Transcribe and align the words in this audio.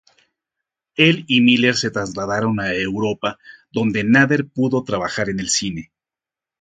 Él 0.95 1.25
y 1.27 1.41
Miller 1.41 1.75
se 1.75 1.91
trasladaron 1.91 2.59
a 2.59 2.73
Europa, 2.73 3.37
donde 3.71 4.03
Nader 4.03 4.47
pudo 4.47 4.83
trabajar 4.83 5.29
en 5.29 5.39
el 5.39 5.49
cine. 5.49 5.91